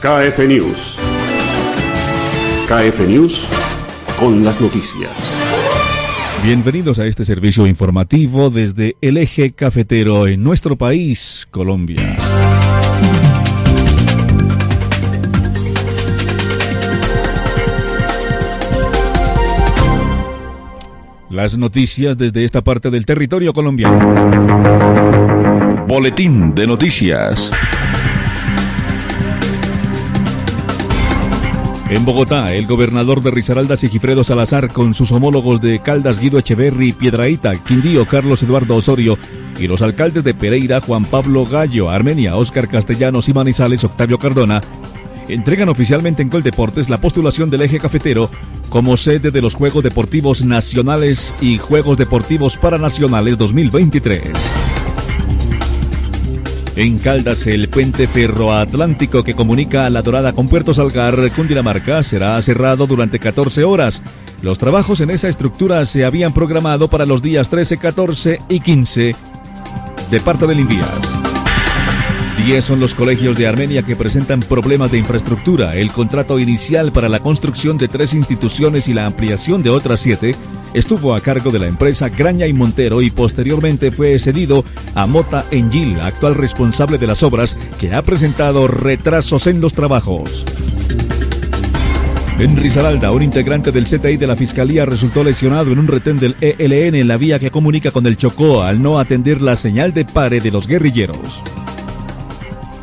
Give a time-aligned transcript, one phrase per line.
[0.00, 0.96] KF News.
[2.66, 3.44] KF News
[4.18, 5.10] con las noticias.
[6.42, 12.16] Bienvenidos a este servicio informativo desde el eje cafetero en nuestro país, Colombia.
[21.28, 23.98] Las noticias desde esta parte del territorio colombiano.
[25.86, 27.50] Boletín de noticias.
[31.90, 36.92] En Bogotá, el gobernador de Risaralda, Sigifredo Salazar, con sus homólogos de Caldas, Guido Echeverri,
[36.92, 39.18] Piedraíta, Quindío, Carlos Eduardo Osorio,
[39.58, 44.60] y los alcaldes de Pereira, Juan Pablo Gallo, Armenia, Óscar Castellanos y Manizales, Octavio Cardona,
[45.28, 48.30] entregan oficialmente en Coldeportes la postulación del eje cafetero
[48.68, 54.30] como sede de los Juegos Deportivos Nacionales y Juegos Deportivos Paranacionales 2023.
[56.76, 62.40] En Caldas, el puente ferroatlántico que comunica a La Dorada con Puerto Salgar, Cundinamarca, será
[62.42, 64.00] cerrado durante 14 horas.
[64.40, 69.14] Los trabajos en esa estructura se habían programado para los días 13, 14 y 15
[70.10, 71.20] de parte del Invías.
[72.44, 75.74] Diez son los colegios de Armenia que presentan problemas de infraestructura.
[75.74, 80.34] El contrato inicial para la construcción de tres instituciones y la ampliación de otras siete
[80.74, 85.44] estuvo a cargo de la empresa Graña y Montero y posteriormente fue cedido a Mota
[85.50, 90.44] Engil, actual responsable de las obras, que ha presentado retrasos en los trabajos.
[92.40, 96.36] En Risaralda, un integrante del CTI de la Fiscalía resultó lesionado en un retén del
[96.40, 100.06] ELN en la vía que comunica con el Chocó al no atender la señal de
[100.06, 101.42] pare de los guerrilleros.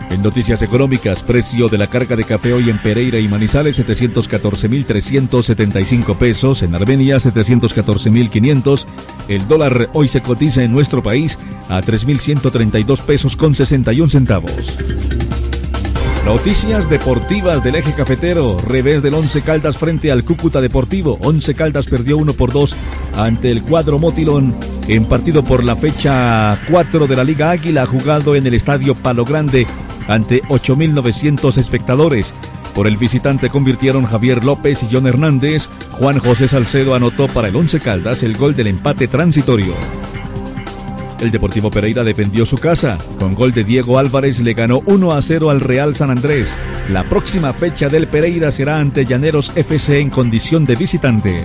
[0.09, 6.17] En noticias económicas, precio de la carga de café hoy en Pereira y Manizales 714.375
[6.17, 8.86] pesos, en Armenia 714.500.
[9.27, 11.38] El dólar hoy se cotiza en nuestro país
[11.69, 14.77] a 3.132 pesos con 61 centavos.
[16.28, 18.58] Noticias deportivas del eje cafetero.
[18.59, 21.17] Revés del Once Caldas frente al Cúcuta Deportivo.
[21.22, 22.76] Once Caldas perdió 1 por 2
[23.15, 24.54] ante el cuadro Motilón
[24.89, 29.23] en partido por la fecha 4 de la Liga Águila jugado en el Estadio Palo
[29.23, 29.65] Grande
[30.10, 32.33] ante 8.900 espectadores.
[32.76, 35.70] Por el visitante convirtieron Javier López y John Hernández.
[35.94, 39.73] Juan José Salcedo anotó para el Once Caldas el gol del empate transitorio.
[41.20, 42.98] El Deportivo Pereira defendió su casa.
[43.20, 46.54] Con gol de Diego Álvarez le ganó 1 a 0 al Real San Andrés.
[46.89, 51.44] La próxima fecha del Pereira será ante Llaneros FC en condición de visitante.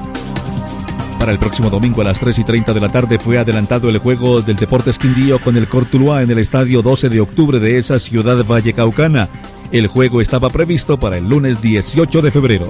[1.19, 3.99] Para el próximo domingo a las 3 y 30 de la tarde fue adelantado el
[3.99, 7.99] juego del Deportes Quindío con el Cortuluá en el estadio 12 de octubre de esa
[7.99, 9.28] ciudad vallecaucana.
[9.71, 12.66] El juego estaba previsto para el lunes 18 de febrero.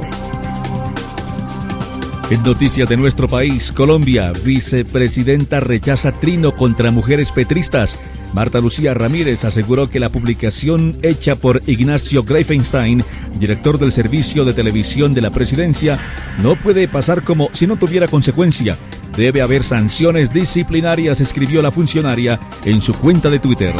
[2.32, 7.98] En noticias de nuestro país, Colombia, vicepresidenta rechaza trino contra mujeres petristas.
[8.32, 13.04] Marta Lucía Ramírez aseguró que la publicación hecha por Ignacio Greifenstein,
[13.38, 15.98] director del servicio de televisión de la presidencia,
[16.42, 18.78] no puede pasar como si no tuviera consecuencia.
[19.14, 23.74] Debe haber sanciones disciplinarias, escribió la funcionaria en su cuenta de Twitter.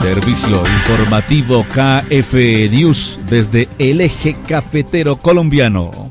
[0.00, 2.34] Servicio informativo KF
[2.70, 6.05] News desde el eje cafetero colombiano.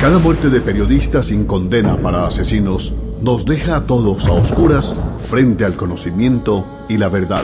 [0.00, 2.90] Cada muerte de periodistas sin condena para asesinos
[3.20, 4.96] nos deja a todos a oscuras
[5.28, 7.42] frente al conocimiento y la verdad.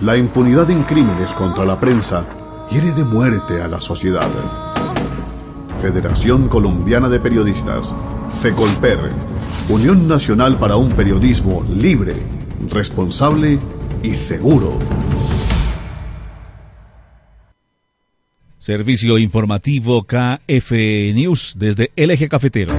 [0.00, 2.26] La impunidad en crímenes contra la prensa
[2.68, 4.26] hiere de muerte a la sociedad.
[5.80, 7.94] Federación Colombiana de Periodistas,
[8.42, 8.98] FECOLPER,
[9.68, 12.14] Unión Nacional para un Periodismo Libre,
[12.70, 13.60] Responsable
[14.02, 14.78] y Seguro.
[18.66, 20.72] Servicio informativo KF
[21.14, 22.74] News desde el eje cafetero.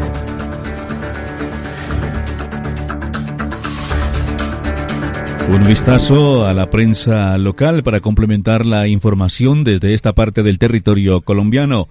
[5.50, 11.22] Un vistazo a la prensa local para complementar la información desde esta parte del territorio
[11.22, 11.88] colombiano.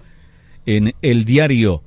[0.66, 1.82] En el diario,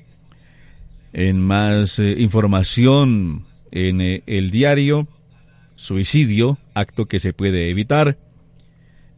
[1.13, 5.07] En más eh, información en eh, el diario,
[5.79, 8.17] suicidio, acto que se puede evitar.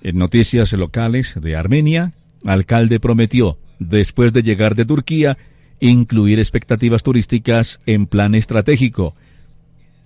[0.02, 2.12] En noticias locales de Armenia,
[2.44, 5.36] alcalde prometió, después de llegar de Turquía,
[5.80, 9.14] incluir expectativas turísticas en plan estratégico.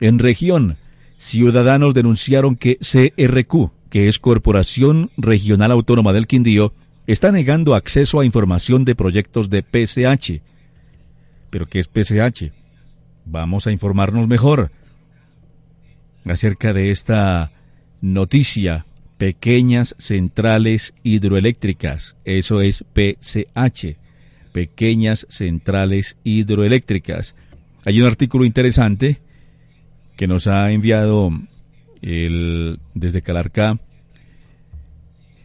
[0.00, 0.76] En región,
[1.18, 6.72] ciudadanos denunciaron que CRQ, que es Corporación Regional Autónoma del Quindío,
[7.06, 10.42] está negando acceso a información de proyectos de PCH.
[11.50, 12.52] ¿Pero qué es PCH?
[13.24, 14.70] Vamos a informarnos mejor
[16.24, 17.52] acerca de esta
[18.00, 18.86] noticia.
[19.18, 22.16] Pequeñas centrales hidroeléctricas.
[22.24, 23.98] Eso es PCH.
[24.52, 27.34] Pequeñas centrales hidroeléctricas.
[27.84, 29.18] Hay un artículo interesante
[30.16, 31.30] que nos ha enviado
[32.02, 33.78] el, desde Calarcá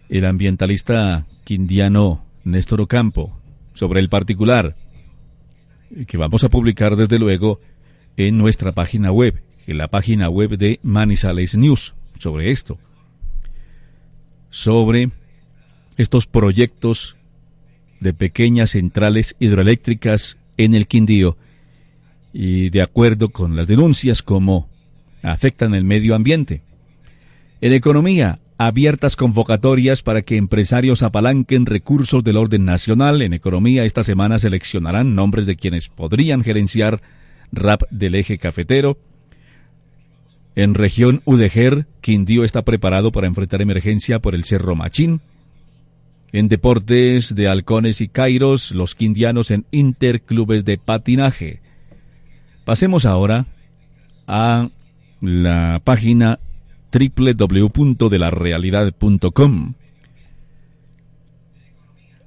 [0.10, 3.40] el ambientalista quindiano Néstor Ocampo
[3.74, 4.76] sobre el particular,
[6.08, 7.60] que vamos a publicar desde luego
[8.18, 12.78] en nuestra página web, en la página web de Manizales News, sobre esto,
[14.50, 15.12] sobre
[15.98, 17.18] estos proyectos
[18.00, 21.38] de pequeñas centrales hidroeléctricas en el Quindío
[22.34, 24.68] y de acuerdo con las denuncias como
[25.24, 26.62] afectan el medio ambiente.
[27.62, 33.22] En economía, abiertas convocatorias para que empresarios apalanquen recursos del orden nacional.
[33.22, 37.02] En economía esta semana seleccionarán nombres de quienes podrían gerenciar
[37.52, 38.98] RAP del eje cafetero.
[40.56, 45.22] En región Udejer, Quindío está preparado para enfrentar emergencia por el Cerro Machín.
[46.36, 51.62] En deportes de halcones y cairos, los quindianos en interclubes de patinaje.
[52.66, 53.46] Pasemos ahora
[54.28, 54.68] a
[55.22, 56.40] la página
[56.92, 59.76] www.delarealidad.com.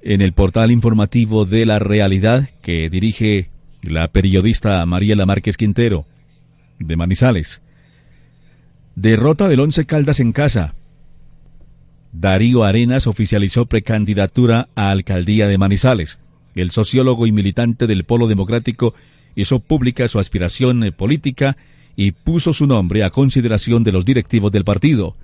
[0.01, 3.51] En el portal informativo de la realidad que dirige
[3.83, 6.07] la periodista Mariela Márquez Quintero,
[6.79, 7.61] de Manizales.
[8.95, 10.73] Derrota del Once Caldas en casa.
[12.11, 16.17] Darío Arenas oficializó precandidatura a alcaldía de Manizales.
[16.55, 18.95] El sociólogo y militante del Polo Democrático
[19.35, 21.55] hizo pública su aspiración política
[21.95, 25.15] y puso su nombre a consideración de los directivos del partido.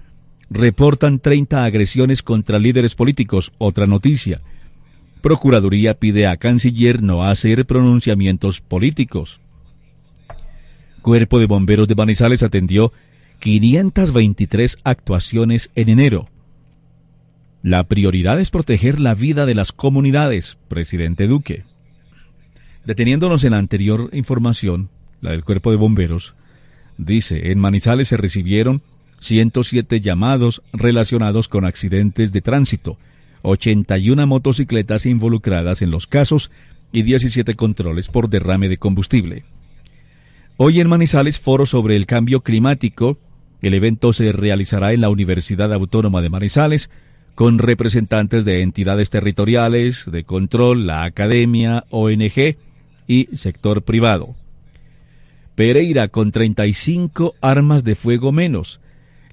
[0.50, 3.52] Reportan 30 agresiones contra líderes políticos.
[3.58, 4.42] Otra noticia.
[5.22, 9.40] Procuraduría pide a canciller no hacer pronunciamientos políticos.
[11.02, 12.94] Cuerpo de Bomberos de Manizales atendió
[13.40, 16.30] 523 actuaciones en enero.
[17.66, 21.64] La prioridad es proteger la vida de las comunidades, presidente Duque.
[22.86, 26.36] Deteniéndonos en la anterior información, la del Cuerpo de Bomberos,
[27.00, 28.84] Dice, en Manizales se recibieron
[29.20, 33.00] 107 llamados relacionados con accidentes de tránsito.
[33.42, 36.52] 81 motocicletas involucradas en los casos
[36.92, 39.44] y 17 controles por derrame de combustible.
[40.58, 43.18] Hoy en Manizales, foro sobre el cambio climático.
[43.64, 46.92] El evento se realizará en la Universidad Autónoma de Manizales
[47.36, 52.56] con representantes de entidades territoriales, de control, la academia, ONG
[53.08, 54.36] y sector privado.
[55.56, 58.80] Pereira con 35 armas de fuego menos.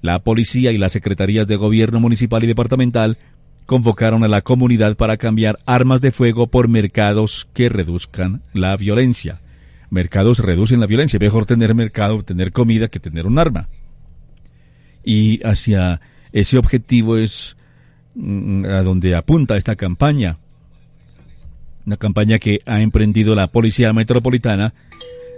[0.01, 3.17] La policía y las secretarías de gobierno municipal y departamental
[3.65, 9.39] convocaron a la comunidad para cambiar armas de fuego por mercados que reduzcan la violencia.
[9.89, 11.19] Mercados reducen la violencia.
[11.19, 13.69] Mejor tener mercado, tener comida que tener un arma.
[15.05, 16.01] Y hacia
[16.33, 17.55] ese objetivo es
[18.15, 20.37] a donde apunta esta campaña.
[21.85, 24.73] Una campaña que ha emprendido la Policía Metropolitana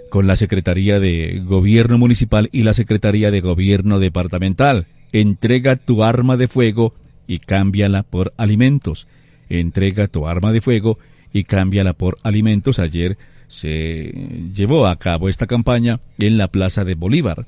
[0.10, 4.88] con la Secretaría de Gobierno Municipal y la Secretaría de Gobierno Departamental.
[5.12, 6.94] Entrega tu arma de fuego
[7.28, 9.08] y cámbiala por alimentos.
[9.50, 11.00] Entrega tu arma de fuego
[11.34, 12.80] y cámbiala por alimentos.
[12.80, 13.18] Ayer
[13.48, 14.12] se
[14.54, 17.46] llevó a cabo esta campaña en la Plaza de Bolívar.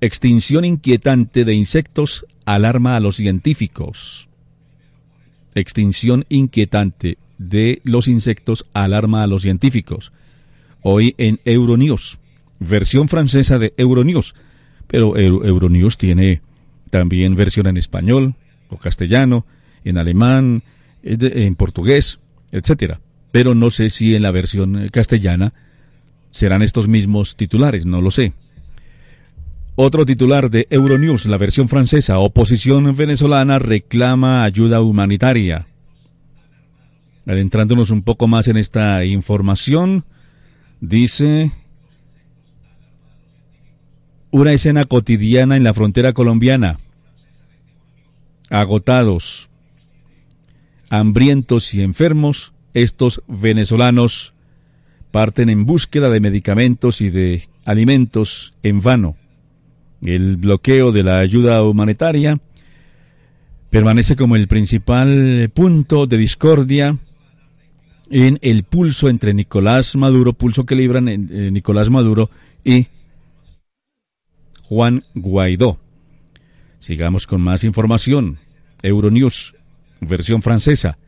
[0.00, 4.26] extinción inquietante de insectos alarma a los científicos
[5.60, 10.12] extinción inquietante de los insectos alarma a los científicos.
[10.82, 12.18] Hoy en Euronews,
[12.60, 14.34] versión francesa de Euronews,
[14.86, 16.40] pero Euronews tiene
[16.90, 18.34] también versión en español
[18.68, 19.44] o castellano,
[19.84, 20.62] en alemán,
[21.02, 22.18] en portugués,
[22.52, 23.00] etcétera.
[23.32, 25.52] Pero no sé si en la versión castellana
[26.30, 28.32] serán estos mismos titulares, no lo sé.
[29.78, 35.66] Otro titular de Euronews, la versión francesa, oposición venezolana reclama ayuda humanitaria.
[37.26, 40.06] Adentrándonos un poco más en esta información,
[40.80, 41.52] dice
[44.30, 46.78] una escena cotidiana en la frontera colombiana.
[48.48, 49.50] Agotados,
[50.88, 54.32] hambrientos y enfermos, estos venezolanos
[55.10, 59.16] parten en búsqueda de medicamentos y de alimentos en vano
[60.02, 62.38] el bloqueo de la ayuda humanitaria
[63.70, 66.98] permanece como el principal punto de discordia
[68.10, 72.30] en el pulso entre Nicolás Maduro, pulso que libran eh, Nicolás Maduro
[72.64, 72.86] y
[74.62, 75.78] Juan Guaidó.
[76.78, 78.38] Sigamos con más información.
[78.82, 79.54] Euronews,
[80.00, 80.98] versión francesa.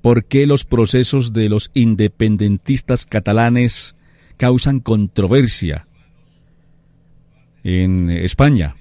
[0.00, 3.94] ¿Por qué los procesos de los independentistas catalanes
[4.36, 5.86] causan controversia?
[7.64, 8.76] En España.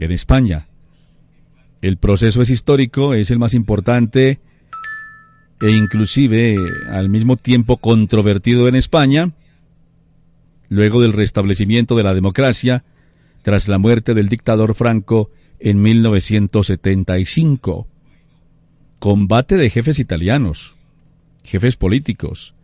[0.00, 0.66] En España.
[1.82, 4.40] El proceso es histórico, es el más importante
[5.60, 6.56] e inclusive
[6.90, 9.30] al mismo tiempo controvertido en España,
[10.68, 12.84] luego del restablecimiento de la democracia
[13.42, 15.30] tras la muerte del dictador Franco
[15.60, 17.86] en 1975.
[18.98, 20.74] Combate de jefes italianos,
[21.44, 22.54] jefes políticos.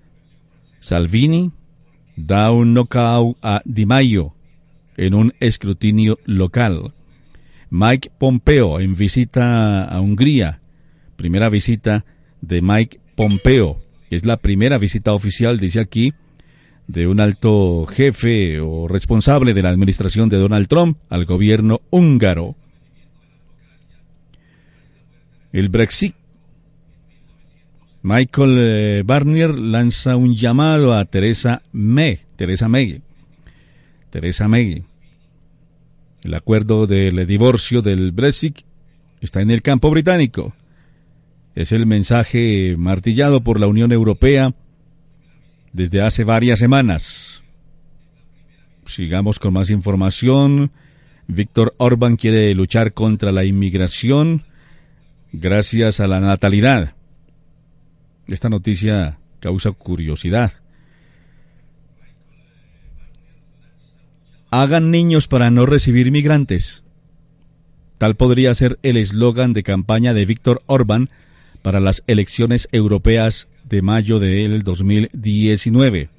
[0.81, 1.53] Salvini
[2.17, 4.35] da un knockout a Di Maio
[4.97, 6.93] en un escrutinio local.
[7.71, 10.61] Mike Pompeo en visita a Hungría.
[11.17, 12.05] Primera visita
[12.41, 13.81] de Mike Pompeo.
[14.11, 16.13] Es la primera visita oficial, dice aquí,
[16.87, 22.57] de un alto jefe o responsable de la administración de Donald Trump al gobierno húngaro.
[25.53, 26.15] El Brexit.
[28.03, 32.21] Michael eh, Barnier lanza un llamado a Teresa May.
[32.37, 33.01] Teresa May
[34.13, 34.85] Teresa May.
[36.23, 38.59] El acuerdo del divorcio del Brexit
[39.23, 40.55] está en el campo británico.
[41.55, 44.55] Es el mensaje martillado por la Unión Europea
[45.73, 47.43] desde hace varias semanas.
[48.85, 50.73] Sigamos con más información.
[51.27, 54.43] Víctor Orban quiere luchar contra la inmigración
[55.33, 56.95] gracias a la natalidad.
[58.27, 60.62] Esta noticia causa curiosidad.
[64.55, 66.83] Hagan niños para no recibir migrantes.
[67.97, 71.09] Tal podría ser el eslogan de campaña de Víctor Orbán
[71.63, 76.11] para las elecciones europeas de mayo del 2019.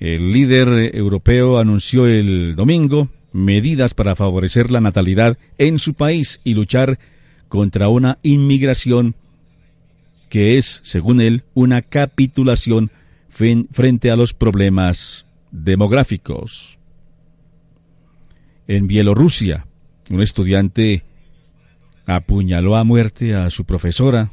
[0.00, 6.54] El líder europeo anunció el domingo medidas para favorecer la natalidad en su país y
[6.54, 6.98] luchar
[7.50, 9.14] contra una inmigración
[10.30, 12.90] que es, según él, una capitulación
[13.28, 16.77] frente a los problemas demográficos.
[18.68, 19.66] En Bielorrusia,
[20.10, 21.02] un estudiante
[22.04, 24.30] apuñaló a muerte a su profesora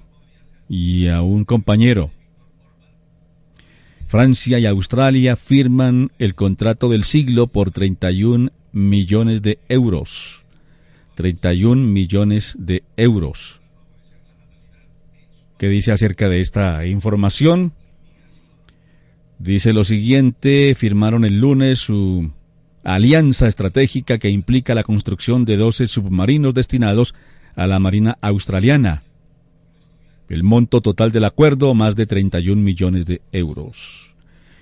[0.68, 2.12] y a un compañero.
[4.08, 10.44] Francia y Australia firman el contrato del siglo por 31 millones de euros.
[11.16, 13.62] 31 millones de euros.
[15.58, 17.72] ¿Qué dice acerca de esta información?
[19.40, 22.32] Dice lo siguiente, firmaron el lunes su
[22.86, 27.16] alianza estratégica que implica la construcción de 12 submarinos destinados
[27.56, 29.04] a la Marina australiana.
[30.30, 34.14] El monto total del acuerdo, más de 31 millones de euros.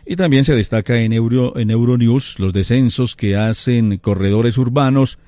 [0.05, 5.19] Y también se destaca en, Euro, en Euronews los descensos que hacen corredores urbanos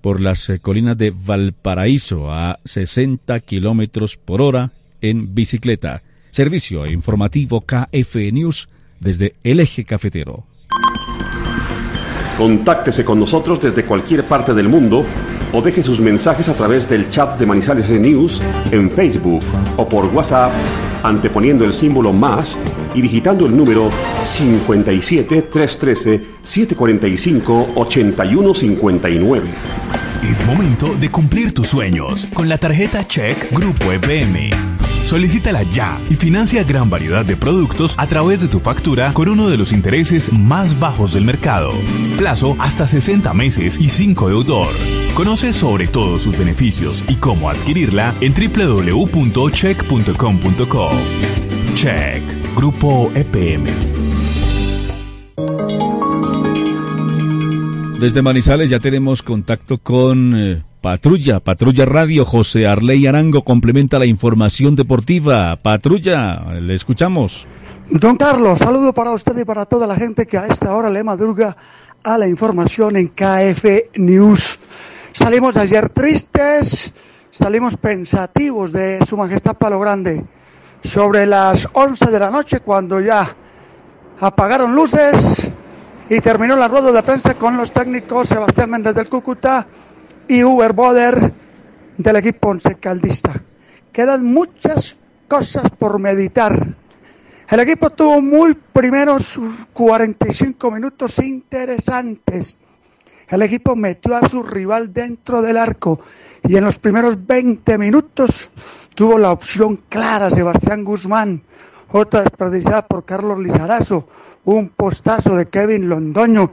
[0.00, 6.02] por las eh, colinas de Valparaíso a 60 kilómetros por hora en bicicleta.
[6.30, 10.44] Servicio informativo KF News desde el eje cafetero.
[12.42, 15.04] Contáctese con nosotros desde cualquier parte del mundo
[15.52, 19.44] o deje sus mensajes a través del chat de Manizales News en Facebook
[19.76, 20.50] o por WhatsApp
[21.04, 22.58] anteponiendo el símbolo más
[22.96, 23.92] y digitando el número
[24.24, 29.48] 57 313 745 8159.
[30.22, 34.50] Es momento de cumplir tus sueños con la tarjeta Check Grupo EPM.
[35.06, 39.50] Solicítala ya y financia gran variedad de productos a través de tu factura con uno
[39.50, 41.72] de los intereses más bajos del mercado.
[42.16, 44.68] Plazo hasta 60 meses y 5 deudor.
[45.14, 50.90] Conoce sobre todos sus beneficios y cómo adquirirla en www.check.com.co.
[51.74, 52.22] Check,
[52.56, 53.91] Grupo EPM.
[58.02, 62.24] Desde Manizales ya tenemos contacto con eh, Patrulla, Patrulla Radio.
[62.24, 65.54] José Arley Arango complementa la información deportiva.
[65.62, 67.46] Patrulla, le escuchamos.
[67.88, 71.04] Don Carlos, saludo para usted y para toda la gente que a esta hora le
[71.04, 71.56] madruga
[72.02, 74.58] a la información en KF News.
[75.12, 76.92] Salimos ayer tristes,
[77.30, 80.24] salimos pensativos de Su Majestad Palo Grande.
[80.82, 83.28] Sobre las 11 de la noche, cuando ya
[84.18, 85.52] apagaron luces,
[86.08, 89.66] y terminó la rueda de prensa con los técnicos Sebastián Méndez del Cúcuta
[90.28, 91.32] y Uber Boder
[91.96, 93.40] del equipo Once Caldista.
[93.92, 94.96] Quedan muchas
[95.28, 96.74] cosas por meditar.
[97.48, 99.38] El equipo tuvo muy primeros
[99.72, 102.58] 45 minutos interesantes.
[103.28, 106.00] El equipo metió a su rival dentro del arco
[106.42, 108.50] y en los primeros 20 minutos
[108.94, 111.42] tuvo la opción clara Sebastián Guzmán,
[111.92, 114.08] otra desperdiciada por Carlos Lizarazo,
[114.44, 116.52] un postazo de Kevin Londoño.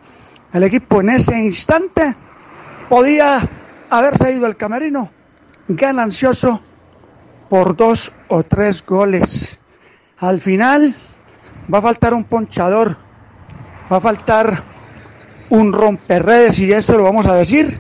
[0.54, 2.16] El equipo en ese instante
[2.90, 3.48] podía
[3.90, 5.10] haberse ido al camerino
[5.68, 6.62] ganancioso
[7.50, 9.60] por dos o tres goles.
[10.18, 10.94] Al final
[11.72, 12.98] va a faltar un ponchador,
[13.92, 14.64] va a faltar
[15.50, 17.80] un romperredes y eso lo vamos a decir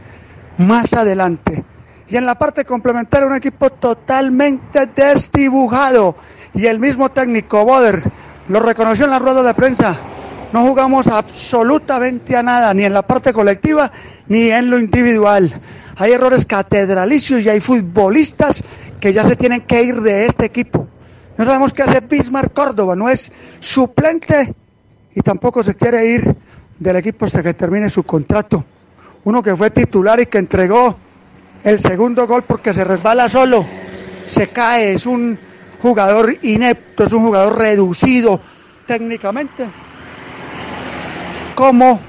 [0.58, 1.66] más adelante.
[2.08, 6.16] Y en la parte complementaria un equipo totalmente desdibujado
[6.54, 8.04] y el mismo técnico Boder
[8.48, 9.96] lo reconoció en la rueda de prensa.
[10.52, 13.92] No jugamos absolutamente a nada, ni en la parte colectiva,
[14.28, 15.52] ni en lo individual.
[15.96, 18.64] Hay errores catedralicios y hay futbolistas
[19.00, 20.88] que ya se tienen que ir de este equipo.
[21.38, 24.54] No sabemos qué hace Bismarck Córdoba, no es suplente
[25.14, 26.36] y tampoco se quiere ir
[26.80, 28.64] del equipo hasta que termine su contrato.
[29.24, 30.98] Uno que fue titular y que entregó
[31.64, 33.66] el segundo gol porque se resbala solo,
[34.26, 35.38] se cae, es un
[35.82, 38.40] jugador inepto, es un jugador reducido
[38.86, 39.70] técnicamente,
[41.56, 42.00] como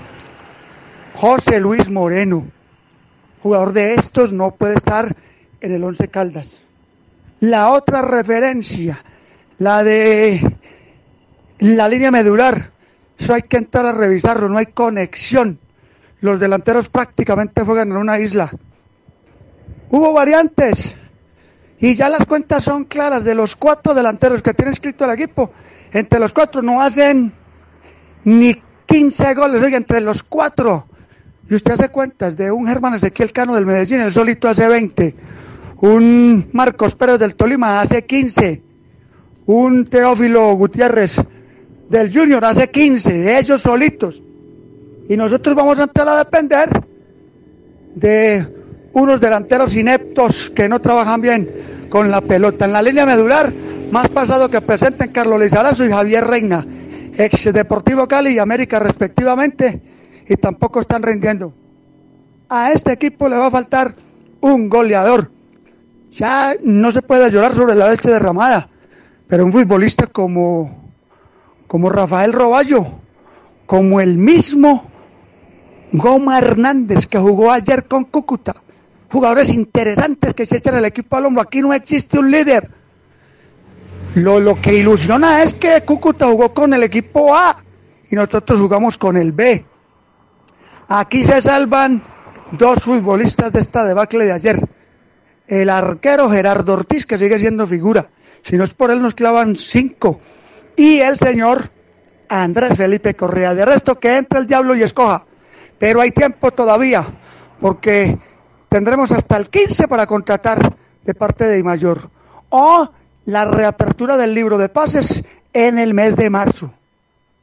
[1.15, 2.47] José Luis Moreno.
[3.43, 5.17] Jugador de estos no puede estar
[5.61, 6.63] en el Once Caldas.
[7.41, 9.03] La otra referencia,
[9.59, 10.57] la de
[11.59, 12.71] la línea medular,
[13.19, 15.59] eso hay que entrar a revisarlo, no hay conexión.
[16.21, 18.51] Los delanteros prácticamente juegan en una isla.
[19.91, 20.95] Hubo variantes,
[21.81, 25.51] y ya las cuentas son claras de los cuatro delanteros que tiene escrito el equipo.
[25.93, 27.33] Entre los cuatro no hacen
[28.25, 30.87] ni 15 goles, oye, entre los cuatro.
[31.49, 35.17] Y usted hace cuentas de un Germán Ezequiel Cano del Medellín, el solito hace 20.
[35.81, 38.63] Un Marcos Pérez del Tolima hace 15.
[39.47, 41.21] un Teófilo Gutiérrez
[41.89, 44.23] del Junior hace 15, ellos solitos.
[45.09, 46.69] Y nosotros vamos a entrar a depender
[47.95, 48.60] de
[48.93, 51.51] unos delanteros ineptos que no trabajan bien
[51.89, 52.65] con la pelota.
[52.65, 53.53] En la línea medular,
[53.91, 56.65] más pasado que presenten Carlos Lizarazo y Javier Reina,
[57.17, 59.81] ex Deportivo Cali y América respectivamente,
[60.29, 61.53] y tampoco están rindiendo.
[62.49, 63.95] A este equipo le va a faltar
[64.41, 65.31] un goleador.
[66.13, 68.69] Ya no se puede llorar sobre la leche derramada,
[69.29, 70.91] pero un futbolista como,
[71.69, 72.87] como Rafael Roballo,
[73.67, 74.91] como el mismo
[75.93, 78.57] Goma Hernández que jugó ayer con Cúcuta,
[79.11, 81.43] jugadores interesantes que se echan el equipo al hombro.
[81.43, 82.71] Aquí no existe un líder.
[84.15, 87.57] Lo, lo que ilusiona es que Cúcuta jugó con el equipo A
[88.11, 89.65] y nosotros jugamos con el B.
[90.89, 92.03] Aquí se salvan
[92.53, 94.69] dos futbolistas de esta debacle de ayer.
[95.47, 98.09] El arquero Gerardo Ortiz, que sigue siendo figura.
[98.43, 100.21] Si no es por él, nos clavan cinco.
[100.77, 101.71] Y el señor
[102.29, 103.55] Andrés Felipe Correa.
[103.55, 105.25] De resto, que entre el diablo y escoja.
[105.79, 107.07] Pero hay tiempo todavía,
[107.61, 108.19] porque
[108.71, 112.09] tendremos hasta el 15 para contratar de parte de Imayor.
[112.49, 112.89] O
[113.27, 116.73] la reapertura del libro de pases en el mes de marzo.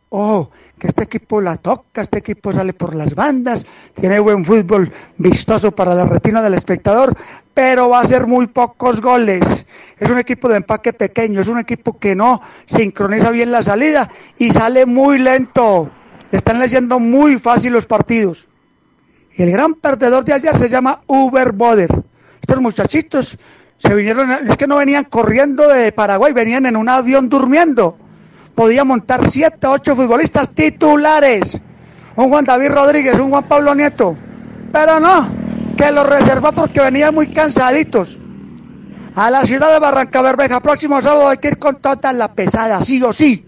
[0.10, 4.92] Oh, que este equipo la toca, este equipo sale por las bandas, tiene buen fútbol
[5.18, 7.16] vistoso para la retina del espectador,
[7.54, 9.66] pero va a ser muy pocos goles.
[10.00, 14.10] Es un equipo de empaque pequeño, es un equipo que no sincroniza bien la salida
[14.38, 15.90] y sale muy lento.
[16.32, 18.47] Están leyendo muy fácil los partidos.
[19.38, 21.90] Y el gran perdedor de ayer se llama Uber Boder.
[22.42, 23.38] Estos muchachitos
[23.78, 27.98] se vinieron, es que no venían corriendo de Paraguay, venían en un avión durmiendo
[28.58, 31.62] podía montar siete, ocho futbolistas titulares.
[32.16, 34.18] Un Juan David Rodríguez, un Juan Pablo Nieto.
[34.72, 35.30] Pero no,
[35.78, 38.18] que los reservó porque venían muy cansaditos.
[39.14, 42.82] A la ciudad de Barranca Bermeja, próximo sábado hay que ir con toda la pesada,
[42.82, 43.46] sí o sí.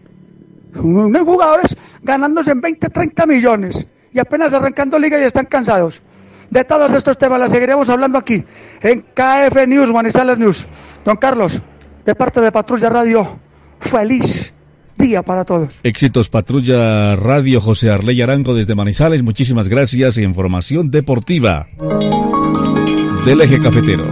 [0.75, 6.01] Unos jugadores ganándose en 20, 30 millones y apenas arrancando liga y están cansados.
[6.49, 8.43] De todos estos temas las seguiremos hablando aquí
[8.81, 10.67] en KF News, Manizales News.
[11.05, 11.61] Don Carlos,
[12.05, 13.39] de parte de Patrulla Radio,
[13.79, 14.53] feliz
[14.97, 15.79] día para todos.
[15.83, 19.23] Éxitos Patrulla Radio José Arley Arango desde Manizales.
[19.23, 20.17] Muchísimas gracias.
[20.17, 21.67] Información deportiva
[23.25, 24.03] del eje cafetero.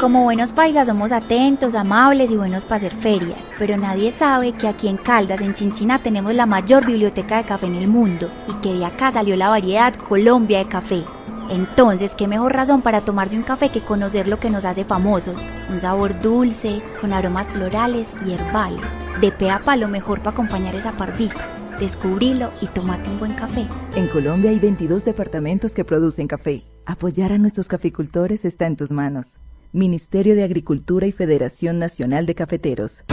[0.00, 4.68] Como buenos paisas somos atentos, amables y buenos para hacer ferias, pero nadie sabe que
[4.68, 8.52] aquí en Caldas, en Chinchina, tenemos la mayor biblioteca de café en el mundo y
[8.60, 11.02] que de acá salió la variedad Colombia de café.
[11.48, 15.46] Entonces, qué mejor razón para tomarse un café que conocer lo que nos hace famosos.
[15.70, 18.92] Un sabor dulce, con aromas florales y herbales.
[19.22, 21.40] De pe a pa lo mejor para acompañar esa pardita.
[21.80, 23.66] Descubrilo y tomate un buen café.
[23.94, 26.64] En Colombia hay 22 departamentos que producen café.
[26.84, 29.38] Apoyar a nuestros caficultores está en tus manos.
[29.72, 33.04] Ministerio de Agricultura y Federación Nacional de Cafeteros.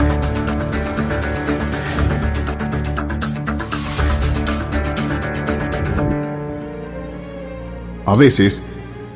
[8.06, 8.62] A veces,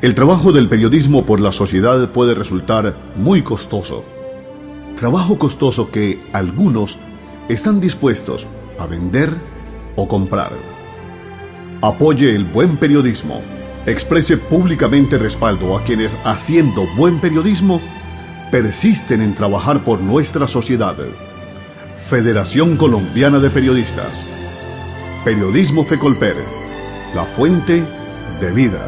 [0.01, 4.03] el trabajo del periodismo por la sociedad puede resultar muy costoso.
[4.97, 6.97] Trabajo costoso que algunos
[7.49, 8.47] están dispuestos
[8.79, 9.31] a vender
[9.95, 10.53] o comprar.
[11.81, 13.41] Apoye el buen periodismo.
[13.85, 17.81] Exprese públicamente respaldo a quienes, haciendo buen periodismo,
[18.51, 20.95] persisten en trabajar por nuestra sociedad.
[22.05, 24.25] Federación Colombiana de Periodistas.
[25.23, 26.35] Periodismo Fecolper.
[27.15, 27.83] La fuente
[28.41, 28.85] de vida.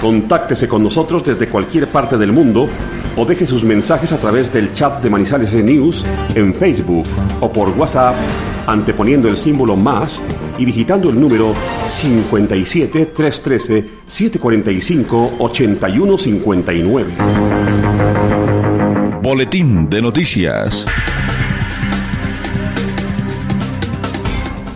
[0.00, 2.68] Contáctese con nosotros desde cualquier parte del mundo
[3.16, 6.04] o deje sus mensajes a través del chat de Manizales News
[6.34, 7.04] en Facebook
[7.40, 8.14] o por WhatsApp
[8.66, 10.22] anteponiendo el símbolo más
[10.58, 11.54] y digitando el número
[11.88, 17.12] 57 313 745 8159.
[19.22, 20.84] Boletín de noticias.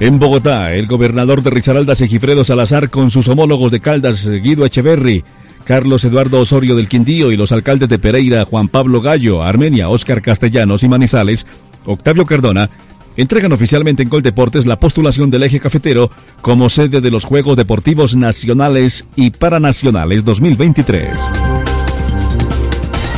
[0.01, 5.25] En Bogotá, el gobernador de Risaralda, Segifredo Salazar, con sus homólogos de Caldas, Guido Echeverri,
[5.65, 10.23] Carlos Eduardo Osorio del Quindío y los alcaldes de Pereira, Juan Pablo Gallo, Armenia, Óscar
[10.23, 11.47] Castellanos y Manizales,
[11.85, 12.71] Octavio Cardona,
[13.19, 18.17] entregan oficialmente en Coldeportes la postulación del eje cafetero como sede de los Juegos Deportivos
[18.17, 21.09] Nacionales y Paranacionales 2023.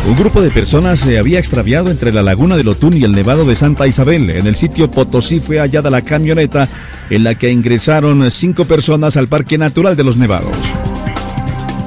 [0.09, 3.45] Un grupo de personas se había extraviado entre la laguna del Otún y el Nevado
[3.45, 4.31] de Santa Isabel.
[4.31, 6.67] En el sitio Potosí fue hallada la camioneta
[7.11, 10.57] en la que ingresaron cinco personas al Parque Natural de los Nevados.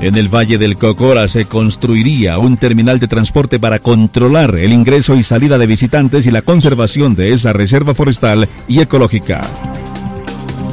[0.04, 5.16] En el Valle del Cocora se construiría un terminal de transporte para controlar el ingreso
[5.16, 9.39] y salida de visitantes y la conservación de esa reserva forestal y ecológica.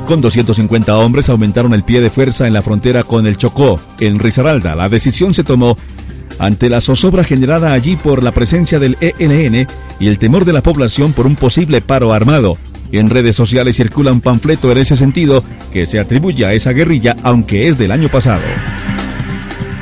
[0.09, 4.19] con 250 hombres aumentaron el pie de fuerza en la frontera con el Chocó, en
[4.19, 4.75] Risaralda.
[4.75, 5.79] La decisión se tomó
[6.41, 9.69] ante la zozobra generada allí por la presencia del ELN
[10.01, 12.59] y el temor de la población por un posible paro armado.
[12.91, 17.15] En redes sociales circula un panfleto en ese sentido que se atribuye a esa guerrilla,
[17.23, 18.43] aunque es del año pasado.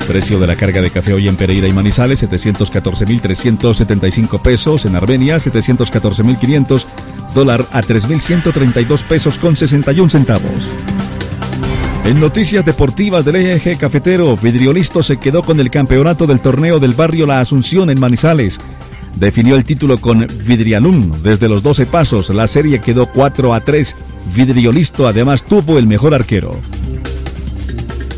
[0.09, 4.87] Precio de la carga de café hoy en Pereira y Manizales, 714.375 pesos.
[4.87, 6.87] En Armenia, 714.500.
[7.35, 10.51] Dólar a 3.132 pesos con 61 centavos.
[12.07, 16.94] En noticias deportivas del eje cafetero, Vidriolisto se quedó con el campeonato del torneo del
[16.94, 18.59] barrio La Asunción en Manizales.
[19.16, 22.31] Definió el título con Vidrialum desde los 12 pasos.
[22.31, 23.94] La serie quedó 4 a 3.
[24.35, 26.57] Vidriolisto además tuvo el mejor arquero.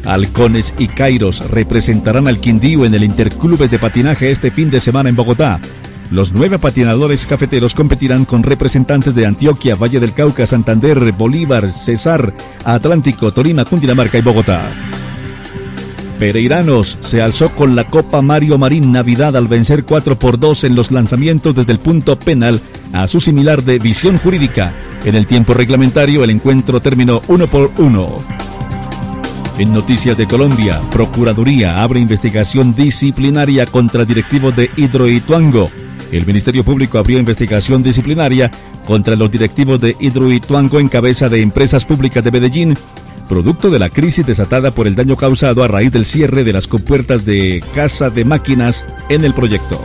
[0.04, 5.08] Halcones y Kairos representarán al Quindío en el Interclubes de Patinaje este fin de semana
[5.08, 5.60] en Bogotá.
[6.10, 12.34] Los nueve patinadores cafeteros competirán con representantes de Antioquia, Valle del Cauca, Santander, Bolívar, Cesar,
[12.64, 14.70] Atlántico, Tolima, Cundinamarca y Bogotá.
[16.18, 20.74] Pereiranos se alzó con la Copa Mario Marín Navidad al vencer 4 por 2 en
[20.74, 22.60] los lanzamientos desde el punto penal
[22.92, 24.74] a su similar de visión jurídica.
[25.04, 28.49] En el tiempo reglamentario el encuentro terminó 1 por 1.
[29.60, 35.68] En Noticias de Colombia, Procuraduría abre investigación disciplinaria contra directivos de Hidroituango.
[36.10, 38.50] El Ministerio Público abrió investigación disciplinaria
[38.86, 42.74] contra los directivos de Hidroituango en cabeza de empresas públicas de Medellín,
[43.28, 46.66] producto de la crisis desatada por el daño causado a raíz del cierre de las
[46.66, 49.78] compuertas de casa de máquinas en el proyecto.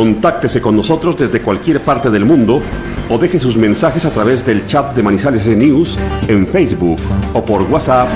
[0.00, 2.62] Contáctese con nosotros desde cualquier parte del mundo
[3.10, 6.98] o deje sus mensajes a través del chat de Manizales News en Facebook
[7.34, 8.08] o por WhatsApp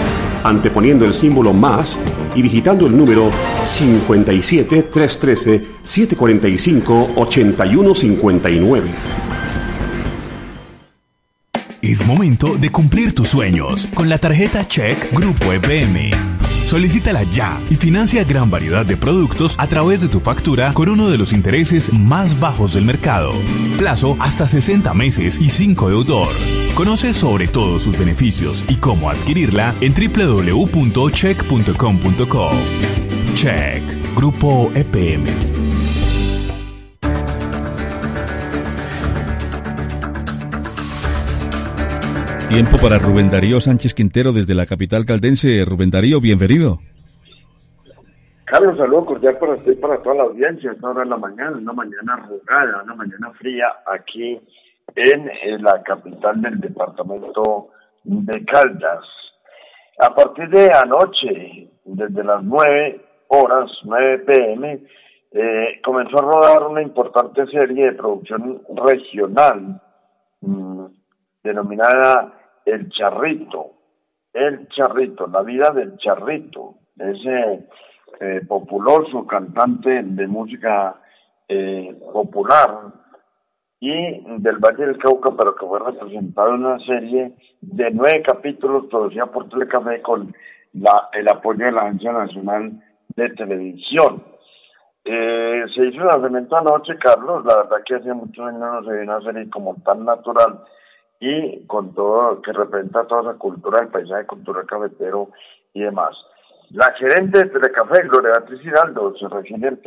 [0.45, 1.99] anteponiendo el símbolo más
[2.35, 3.31] y digitando el número
[3.67, 8.89] 57 313 745 8159.
[11.83, 16.13] Es momento de cumplir tus sueños con la tarjeta Check Grupo EPM.
[16.67, 21.11] Solicítala ya y financia gran variedad de productos a través de tu factura con uno
[21.11, 23.33] de los intereses más bajos del mercado.
[23.79, 26.29] Plazo hasta 60 meses y 5 deudor.
[26.75, 32.51] Conoce sobre todos sus beneficios y cómo adquirirla en www.check.com.co.
[33.35, 33.83] Check,
[34.17, 35.64] Grupo EPM.
[42.55, 45.65] Tiempo para Rubén Darío Sánchez Quintero desde la capital caldense.
[45.65, 46.79] Rubén Darío, bienvenido.
[48.45, 50.71] Carlos, saludo cordial para usted y para toda la audiencia.
[50.71, 54.41] Esta hora de la mañana, una mañana arrugada, una mañana fría aquí
[54.95, 57.71] en, la capital del departamento
[58.05, 59.05] de Caldas.
[59.99, 64.81] A partir de anoche, desde las 9 horas, 9 pm,
[65.33, 69.83] eh, comenzó a rodar una importante serie de producción regional
[70.41, 70.85] mm,
[71.43, 73.73] denominada El Charrito.
[74.33, 77.69] El Charrito, la vida del Charrito, ese
[78.21, 80.97] eh, populoso cantante de música
[81.49, 82.93] eh, popular
[83.79, 83.93] y
[84.39, 89.31] del Valle del Cauca, pero que fue representado en una serie de nueve capítulos producidos
[89.31, 90.35] por Telecafé con
[90.73, 92.73] la, el apoyo de la Agencia Nacional
[93.15, 94.25] de Televisión.
[95.05, 98.91] Eh, se hizo un lanzamiento anoche, Carlos, la verdad que hace muchos años no se
[98.91, 100.61] ve una serie como tan natural
[101.25, 105.31] y con todo que representa toda esa cultura, el paisaje cultural cafetero
[105.73, 106.15] y demás.
[106.71, 109.79] La gerente de Telecafé, Gloria Beatriz Hidalgo, se refiere.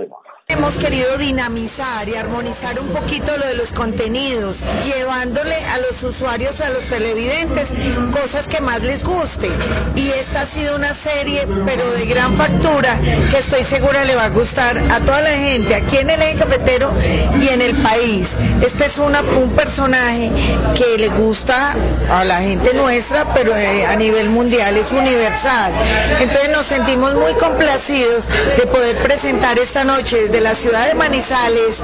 [0.49, 4.55] Hemos querido dinamizar y armonizar un poquito lo de los contenidos,
[4.85, 7.67] llevándole a los usuarios, a los televidentes,
[8.13, 9.49] cosas que más les guste.
[9.97, 12.97] Y esta ha sido una serie, pero de gran factura,
[13.29, 16.37] que estoy segura le va a gustar a toda la gente, aquí en el eje
[16.37, 16.93] cafetero
[17.41, 18.29] y en el país.
[18.65, 20.31] Este es un personaje
[20.75, 21.75] que le gusta
[22.09, 25.73] a la gente nuestra, pero eh, a nivel mundial es universal.
[26.21, 31.77] Entonces nos sentimos muy complacidos de poder presentar esta noche desde la ciudad de Manizales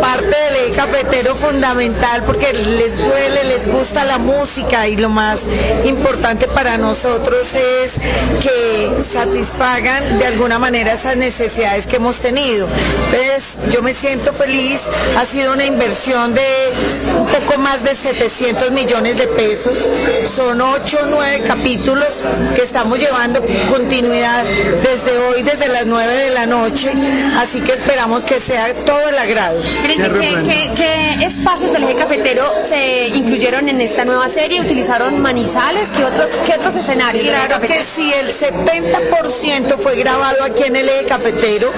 [0.00, 5.38] parte del eje cafetero fundamental porque les duele, les gusta la música y lo más
[5.84, 7.92] importante para nosotros es
[8.42, 12.66] que satisfagan de alguna manera esas necesidades que hemos tenido.
[13.12, 14.80] Entonces yo me siento feliz,
[15.16, 16.72] ha sido una inversión de
[17.16, 19.76] un poco más de 700 millones de pesos,
[20.34, 22.08] son 8 o 9 capítulos
[22.54, 26.90] que estamos llevando continuidad desde hoy, desde las 9 de la noche,
[27.36, 29.60] así que esperamos que sea todo el agrado.
[29.82, 34.62] ¿Qué, qué, espacios del eje cafetero se incluyeron en esta nueva serie?
[34.62, 35.90] ¿Utilizaron manizales?
[35.90, 37.26] ¿Qué otros, qué otros escenarios?
[37.26, 41.70] Claro que sí, el 70% fue grabado aquí en el eje cafetero,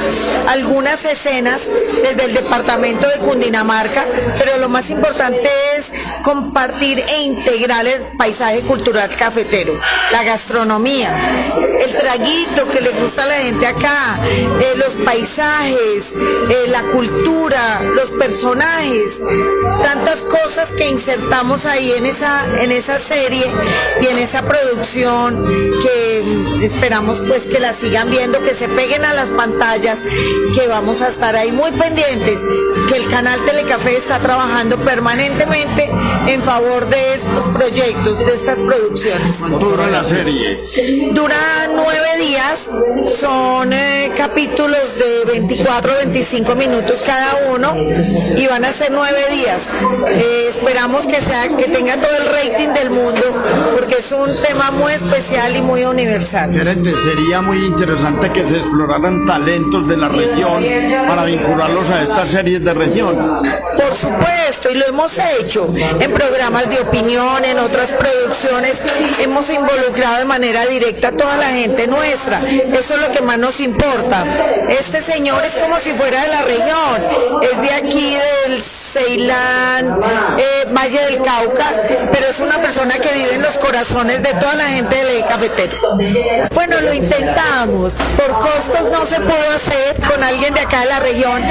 [0.47, 1.63] algunas escenas
[2.03, 4.05] desde el departamento de Cundinamarca,
[4.39, 5.76] pero lo más importante es
[6.27, 9.79] compartir e integrar el paisaje cultural cafetero,
[10.11, 11.09] la gastronomía,
[11.79, 17.81] el traguito que le gusta a la gente acá, eh, los paisajes, eh, la cultura,
[17.81, 19.21] los personajes,
[19.81, 23.47] tantas cosas que insertamos ahí en esa, en esa serie
[24.03, 25.45] y en esa producción
[25.81, 29.99] que esperamos pues que la sigan viendo, que se peguen a las pantallas,
[30.57, 32.41] que vamos a estar ahí muy pendientes,
[32.89, 35.89] que el canal Telecafé está trabajando permanentemente
[36.27, 39.39] en favor de estos proyectos, de estas producciones.
[39.39, 40.59] dura la serie?
[41.13, 42.69] Dura nueve días,
[43.19, 47.75] son eh, capítulos de 24 25 minutos cada uno
[48.37, 49.63] y van a ser nueve días.
[50.09, 53.23] Eh, esperamos que, sea, que tenga todo el rating del mundo
[53.75, 56.53] porque es un tema muy especial y muy universal.
[57.03, 60.65] Sería muy interesante que se exploraran talentos de la región
[61.07, 63.17] para vincularlos a estas series de región.
[63.77, 65.69] Por supuesto, y lo hemos hecho
[66.07, 68.77] en programas de opinión, en otras producciones,
[69.21, 72.41] hemos involucrado de manera directa a toda la gente nuestra.
[72.49, 74.25] Eso es lo que más nos importa.
[74.69, 78.15] Este señor es como si fuera de la región, es de aquí
[78.47, 78.63] del
[78.97, 80.01] Ceilán,
[80.39, 81.67] eh, Valle del Cauca,
[82.11, 85.99] pero es una persona que vive en los corazones de toda la gente del cafetero.
[86.55, 91.01] Bueno, lo intentamos, por costos no se pudo hacer con alguien de acá de la
[91.01, 91.43] región,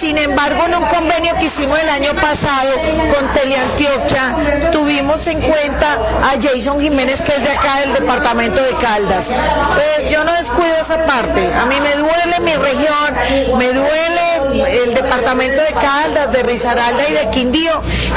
[0.00, 2.72] sin embargo en un convenio que hicimos el año pasado
[3.14, 8.74] con Teleantioquia, tuvimos en cuenta a Jason Jiménez que es de acá del departamento de
[8.78, 9.26] Caldas.
[9.26, 14.94] Pues yo no descuido esa parte, a mí me duele mi región, me duele el
[14.94, 16.42] departamento de Caldas, de
[16.94, 17.72] Rizaral, y de Quindío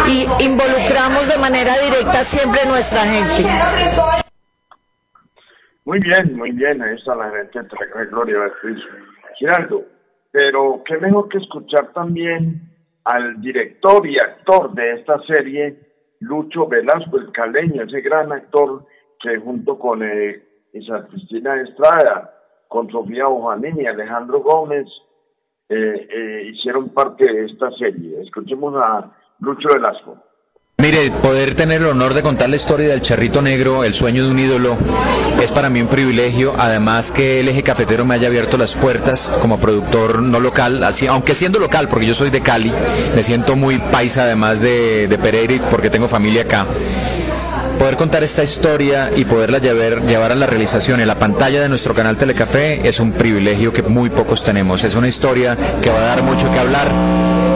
[0.07, 3.49] y involucramos de manera directa siempre nuestra gente.
[5.85, 8.83] Muy bien, muy bien, ahí está la gente entre Gloria Beatriz
[9.37, 9.83] Giraldo.
[10.31, 12.61] Pero qué mejor que escuchar también
[13.05, 15.79] al director y actor de esta serie,
[16.19, 18.85] Lucho Velasco, el caleño, ese gran actor
[19.21, 20.43] que junto con eh,
[21.09, 22.33] Cristina Estrada,
[22.67, 24.87] con Sofía Ojanín y Alejandro Gómez,
[25.69, 28.21] eh, eh, hicieron parte de esta serie.
[28.23, 30.17] Escuchemos a Lucho Velasco.
[30.79, 34.31] Mire, poder tener el honor de contar la historia del Charrito Negro, el sueño de
[34.31, 34.77] un ídolo,
[35.41, 36.53] es para mí un privilegio.
[36.55, 41.07] Además que el eje cafetero me haya abierto las puertas como productor no local, así,
[41.07, 42.71] aunque siendo local, porque yo soy de Cali,
[43.15, 46.67] me siento muy paisa además de, de Pereira porque tengo familia acá
[47.77, 51.69] poder contar esta historia y poderla llevar, llevar a la realización en la pantalla de
[51.69, 54.83] nuestro canal Telecafé es un privilegio que muy pocos tenemos.
[54.83, 57.46] Es una historia que va a dar mucho que hablar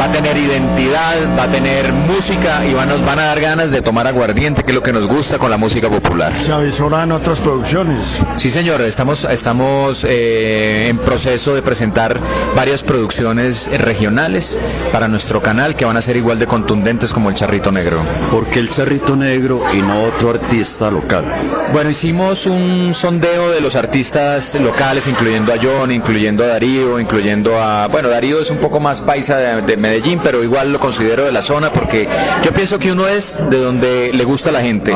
[0.00, 3.82] va a tener identidad, va a tener música y nos van a dar ganas de
[3.82, 6.32] tomar aguardiente, que es lo que nos gusta con la música popular.
[6.38, 8.18] ¿Se avisoran otras producciones?
[8.36, 12.18] Sí, señor, estamos, estamos eh, en proceso de presentar
[12.56, 14.58] varias producciones regionales
[14.90, 18.00] para nuestro canal que van a ser igual de contundentes como el Charrito Negro.
[18.30, 21.24] ¿Por qué el Charrito Negro y no otro artista local?
[21.72, 27.60] Bueno, hicimos un sondeo de los artistas locales, incluyendo a John, incluyendo a Darío, incluyendo
[27.60, 27.86] a...
[27.88, 31.32] Bueno, Darío es un poco más paisa de, de Medellín, pero igual lo considero de
[31.32, 32.08] la zona porque
[32.44, 34.94] yo pienso que uno es de donde le gusta a la gente.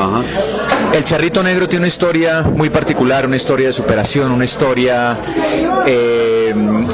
[0.92, 5.18] El Charrito Negro tiene una historia muy particular, una historia de superación, una historia
[5.84, 6.43] eh,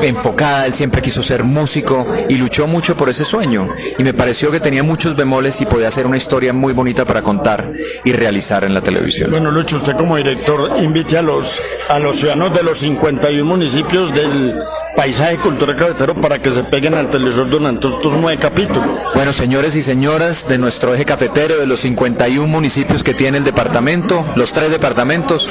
[0.02, 0.66] enfocada.
[0.66, 3.72] Él siempre quiso ser músico y luchó mucho por ese sueño.
[3.98, 7.22] Y me pareció que tenía muchos bemoles y podía hacer una historia muy bonita para
[7.22, 7.72] contar
[8.04, 9.30] y realizar en la televisión.
[9.30, 14.12] Bueno, Lucho, usted como director invite a los, a los ciudadanos de los 51 municipios
[14.12, 14.54] del
[14.96, 18.86] paisaje cultural cafetero para que se peguen al televisor durante estos nueve capítulos.
[19.14, 23.44] Bueno, señores y señoras de nuestro eje cafetero, de los 51 municipios que tiene el
[23.44, 25.48] departamento, los tres departamentos,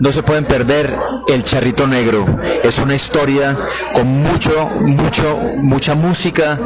[0.00, 0.96] no se pueden perder
[1.28, 2.26] El Charrito Negro.
[2.62, 3.56] Es una historia
[3.92, 6.58] con mucho, mucho, mucha música,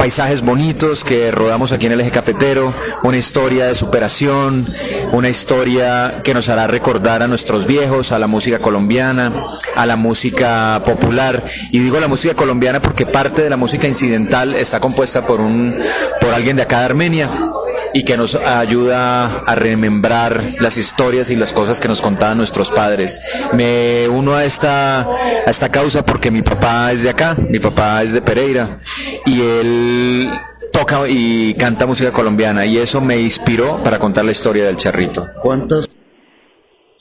[0.00, 2.72] paisajes bonitos que rodamos aquí en el eje cafetero,
[3.02, 4.72] una historia de superación,
[5.12, 9.44] una historia que nos hará recordar a nuestros viejos, a la música colombiana,
[9.76, 11.44] a la música popular.
[11.70, 15.76] Y digo la música colombiana porque parte de la música incidental está compuesta por un
[16.18, 17.28] por alguien de acá de Armenia
[17.92, 22.70] y que nos ayuda a remembrar las historias y las cosas que nos contaban nuestros
[22.70, 23.20] padres.
[23.52, 28.02] Me uno a esta a esta causa porque mi papá es de acá, mi papá
[28.02, 28.78] es de Pereira
[29.26, 29.89] y él
[30.72, 35.26] toca y canta música colombiana y eso me inspiró para contar la historia del charrito.
[35.40, 35.88] ¿Cuántos?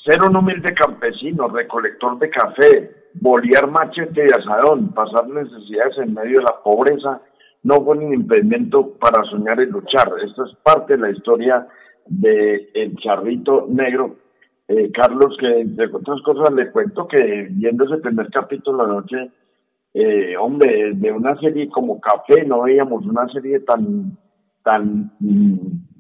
[0.06, 6.40] Ser un humilde campesino, recolector de café, bolear machete y asadón, pasar necesidades en medio
[6.40, 7.22] de la pobreza,
[7.64, 10.12] no fue un impedimento para soñar y luchar.
[10.26, 11.68] Esta es parte de la historia
[12.06, 14.16] de El Charrito Negro.
[14.68, 19.32] Eh, Carlos, que entre otras cosas le cuento que viendo ese primer capítulo anoche,
[19.94, 24.18] eh, hombre, de una serie como Café no veíamos una serie tan,
[24.64, 25.12] tan,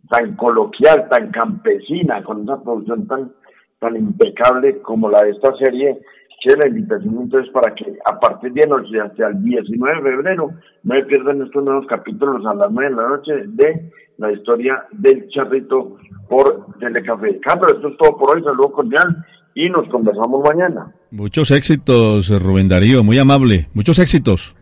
[0.10, 3.32] tan coloquial, tan campesina, con una producción tan,
[3.80, 6.00] tan impecable como la de esta serie
[6.42, 10.52] que la invitación entonces para que a partir de noche hasta el 19 de febrero
[10.84, 14.86] no se pierdan estos nuevos capítulos a las 9 de la noche de la historia
[14.92, 15.98] del charrito
[16.30, 17.40] por Telecafé.
[17.40, 19.26] Carlos, esto es todo por hoy, saludo cordial
[19.56, 20.93] y nos conversamos mañana.
[21.12, 24.56] Muchos éxitos, Rubén Darío, muy amable, muchos éxitos.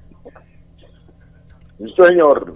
[1.78, 2.56] Sí, señor.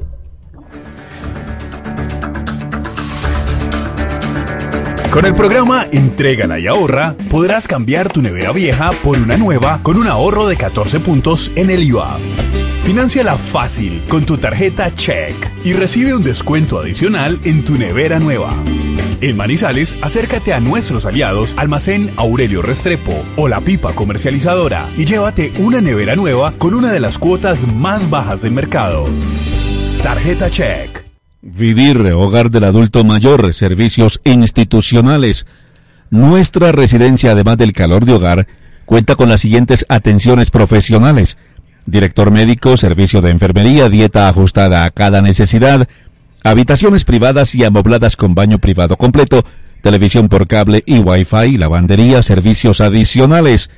[5.11, 9.97] Con el programa Entrégala y ahorra, podrás cambiar tu nevera vieja por una nueva con
[9.97, 12.17] un ahorro de 14 puntos en el IUA.
[12.83, 18.51] Financiala fácil con tu tarjeta Check y recibe un descuento adicional en tu nevera nueva.
[19.21, 25.53] En Manizales, acércate a nuestros aliados Almacén Aurelio Restrepo o La Pipa Comercializadora y llévate
[25.59, 29.05] una nevera nueva con una de las cuotas más bajas del mercado.
[30.01, 31.05] Tarjeta Check.
[31.43, 35.45] Vivir, hogar del adulto mayor, servicios institucionales.
[36.09, 38.47] Nuestra residencia, además del calor de hogar,
[38.85, 41.37] cuenta con las siguientes atenciones profesionales.
[41.85, 45.87] Director médico, servicio de enfermería, dieta ajustada a cada necesidad,
[46.43, 49.43] habitaciones privadas y amobladas con baño privado completo,
[49.81, 53.69] televisión por cable y wifi, lavandería, servicios adicionales.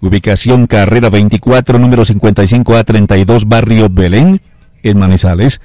[0.00, 4.40] Ubicación Carrera 24, número 55 a 32, Barrio Belén,
[4.82, 5.60] en Manizales.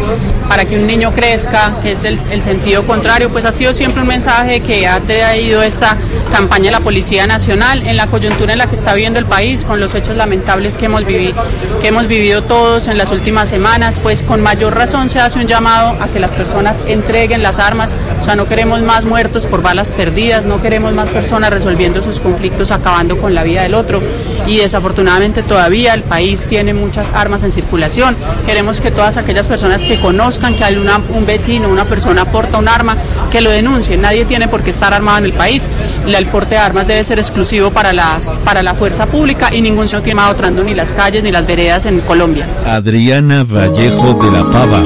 [0.49, 4.09] para que un niño crezca, que es el, sentido contrario, pues ha sido siempre un
[4.09, 5.97] mensaje que ha traído esta
[6.33, 9.65] campaña de la Policía Nacional en la coyuntura en la que está viviendo el país,
[9.65, 11.35] con los hechos lamentables que hemos, vivido,
[11.81, 15.47] que hemos vivido todos en las últimas semanas, pues con mayor razón se hace un
[15.47, 19.63] llamado a que las personas entreguen las armas, o sea, no queremos más muertos por
[19.63, 24.01] balas perdidas, no queremos más personas resolviendo sus conflictos, acabando con la vida del otro,
[24.47, 29.85] y desafortunadamente todavía el país tiene muchas armas en circulación, Queremos que todas aquellas personas
[29.85, 32.97] que conozcan que hay un vecino, una persona porta un arma,
[33.31, 34.01] que lo denuncien.
[34.01, 35.69] Nadie tiene por qué estar armado en el país.
[36.07, 39.87] El porte de armas debe ser exclusivo para, las, para la fuerza pública y ningún
[39.87, 42.47] ciudadano tiene otrando ni las calles ni las veredas en Colombia.
[42.67, 44.83] Adriana Vallejo de la Pava.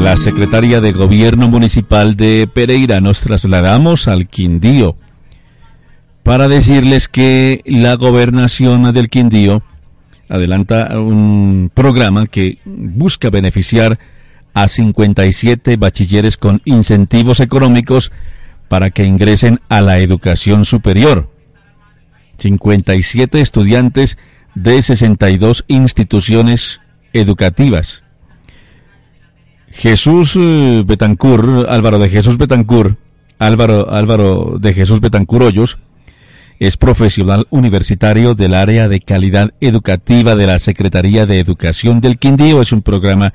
[0.00, 4.96] La secretaria de Gobierno Municipal de Pereira, nos trasladamos al Quindío
[6.22, 9.62] para decirles que la gobernación del Quindío
[10.32, 13.98] adelanta un programa que busca beneficiar
[14.54, 18.10] a 57 bachilleres con incentivos económicos
[18.68, 21.30] para que ingresen a la educación superior.
[22.38, 24.16] 57 estudiantes
[24.54, 26.80] de 62 instituciones
[27.12, 28.02] educativas.
[29.70, 32.96] Jesús eh, Betancur, Álvaro de Jesús Betancur,
[33.38, 35.78] Álvaro, Álvaro de Jesús Betancur Hoyos,
[36.62, 42.60] es profesional universitario del área de calidad educativa de la Secretaría de Educación del Quindío.
[42.60, 43.34] Es un programa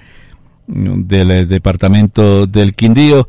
[0.67, 3.27] mm, del eh, Departamento del Quindío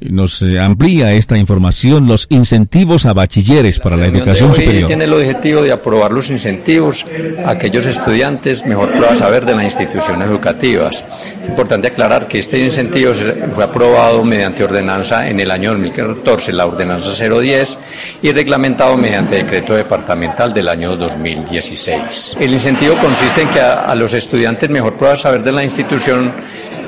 [0.00, 4.86] nos eh, amplía esta información los incentivos a bachilleres para la educación superior.
[4.86, 7.06] Tiene el objetivo de aprobar los incentivos
[7.44, 11.04] a aquellos estudiantes mejor prueba saber de las instituciones educativas.
[11.42, 13.12] Es importante aclarar que este incentivo
[13.54, 17.78] fue aprobado mediante ordenanza en el año 2014, la ordenanza 010,
[18.22, 22.36] y reglamentado mediante decreto departamental del año 2016.
[22.40, 26.32] El incentivo consiste en que a, a los estudiantes mejor prueba saber de la institución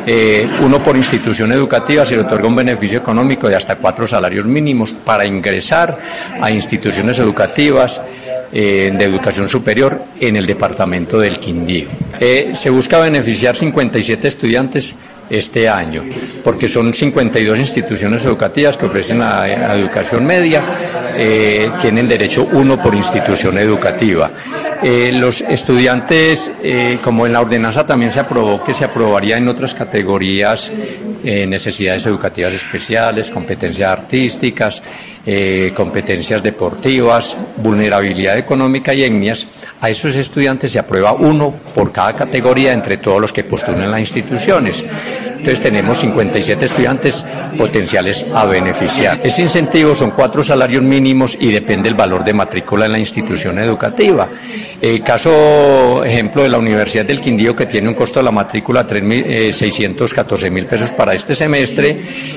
[0.06, 4.46] eh, uno por institución educativa se le otorga un beneficio económico de hasta cuatro salarios
[4.46, 5.98] mínimos para ingresar
[6.40, 8.00] a instituciones educativas
[8.52, 11.88] eh, de educación superior en el departamento del Quindío.
[12.18, 14.94] Eh, se busca beneficiar 57 estudiantes
[15.30, 16.04] este año,
[16.42, 20.64] porque son 52 instituciones educativas que ofrecen la, educación media,
[21.16, 24.30] eh, tienen derecho uno por institución educativa.
[24.82, 29.46] Eh, los estudiantes, eh, como en la ordenanza también se aprobó que se aprobaría en
[29.48, 30.72] otras categorías,
[31.22, 34.82] necesidades educativas especiales, competencias artísticas,
[35.74, 39.46] competencias deportivas, vulnerabilidad económica y etnias,
[39.80, 44.00] a esos estudiantes se aprueba uno por cada categoría entre todos los que postulan las
[44.00, 44.84] instituciones.
[45.40, 47.24] Entonces tenemos 57 estudiantes
[47.56, 49.20] potenciales a beneficiar.
[49.24, 53.58] Ese incentivo son cuatro salarios mínimos y depende del valor de matrícula en la institución
[53.58, 54.28] educativa.
[54.82, 58.84] El caso, ejemplo, de la Universidad del Quindío, que tiene un costo de la matrícula
[58.84, 61.96] de 614 mil pesos para este semestre,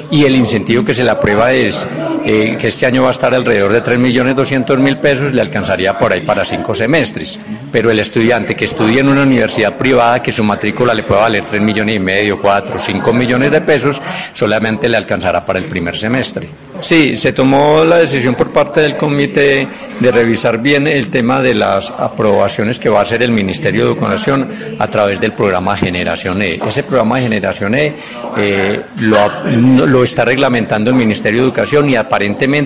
[0.09, 1.85] y el incentivo que se le aprueba es
[2.25, 5.41] eh, que este año va a estar alrededor de 3 millones 200 mil pesos, le
[5.41, 7.39] alcanzaría por ahí para cinco semestres.
[7.71, 11.45] Pero el estudiante que estudie en una universidad privada, que su matrícula le pueda valer
[11.45, 14.01] 3 millones y medio, 4, 5 millones de pesos,
[14.31, 16.49] solamente le alcanzará para el primer semestre.
[16.81, 19.67] Sí, se tomó la decisión por parte del comité
[19.99, 23.91] de revisar bien el tema de las aprobaciones que va a hacer el Ministerio de
[23.91, 24.49] Educación
[24.79, 26.59] a través del programa Generación E.
[26.67, 27.93] Ese programa de Generación E
[28.37, 32.62] eh, lo, lo, está reglamentando el Ministerio de Educación y aparentemente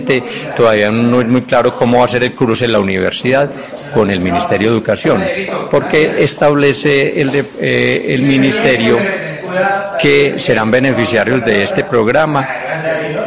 [0.56, 3.50] todavía no es muy claro cómo va a ser el cruce en la universidad
[3.93, 5.24] con el Ministerio de Educación,
[5.72, 9.00] porque establece el, eh, el Ministerio
[10.00, 12.48] que serán beneficiarios de este programa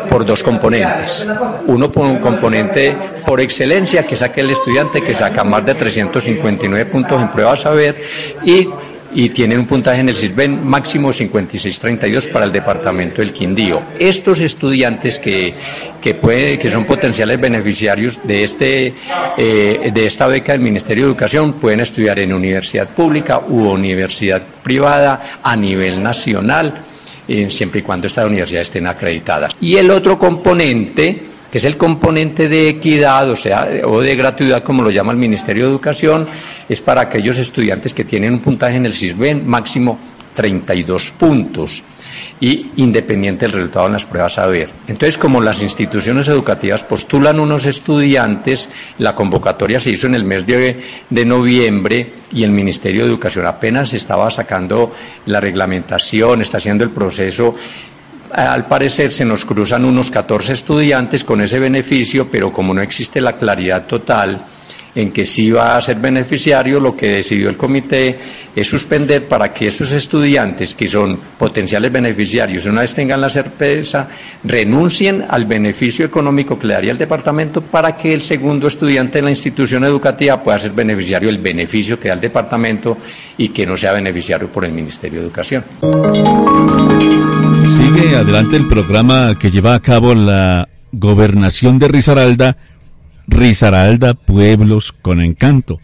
[0.08, 1.26] por dos componentes.
[1.66, 2.94] Uno por un componente
[3.26, 8.02] por excelencia, que es aquel estudiante que saca más de 359 puntos en prueba saber
[8.44, 8.68] y
[9.14, 13.82] y tienen un puntaje en el CISBEN máximo 5632 para el departamento del Quindío.
[13.98, 15.54] Estos estudiantes que,
[16.00, 16.18] que,
[16.60, 18.94] que son potenciales beneficiarios de, este,
[19.36, 24.42] eh, de esta beca del Ministerio de Educación pueden estudiar en universidad pública u universidad
[24.62, 26.82] privada a nivel nacional,
[27.26, 29.54] eh, siempre y cuando estas universidades estén acreditadas.
[29.60, 34.62] Y el otro componente que es el componente de equidad, o sea, o de gratuidad,
[34.62, 36.26] como lo llama el Ministerio de Educación,
[36.68, 39.98] es para aquellos estudiantes que tienen un puntaje en el CISBEN máximo
[40.34, 41.82] 32 puntos
[42.40, 44.70] y independiente del resultado en las pruebas a ver.
[44.86, 50.46] Entonces, como las instituciones educativas postulan unos estudiantes, la convocatoria se hizo en el mes
[50.46, 50.80] de,
[51.10, 54.94] de noviembre y el Ministerio de Educación apenas estaba sacando
[55.26, 57.54] la reglamentación, está haciendo el proceso
[58.32, 63.20] al parecer se nos cruzan unos 14 estudiantes con ese beneficio, pero como no existe
[63.20, 64.44] la claridad total
[64.94, 68.18] en que sí va a ser beneficiario, lo que decidió el comité
[68.54, 74.08] es suspender para que esos estudiantes que son potenciales beneficiarios, una vez tengan la certeza,
[74.42, 79.26] renuncien al beneficio económico que le daría el departamento para que el segundo estudiante en
[79.26, 82.96] la institución educativa pueda ser beneficiario del beneficio que da el departamento
[83.38, 85.64] y que no sea beneficiario por el Ministerio de Educación.
[88.00, 92.56] Adelante el programa que lleva a cabo la gobernación de Risaralda,
[93.28, 95.80] Risaralda Pueblos con Encanto.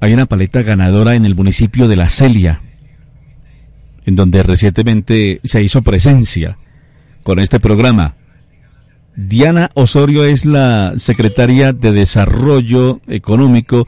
[0.00, 2.62] Hay una paleta ganadora en el municipio de La Celia,
[4.06, 6.56] en donde recientemente se hizo presencia
[7.22, 8.14] con este programa.
[9.14, 13.86] Diana Osorio es la secretaria de Desarrollo Económico